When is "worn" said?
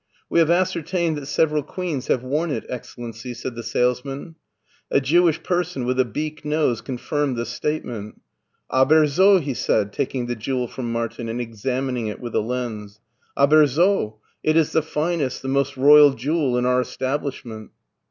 2.23-2.49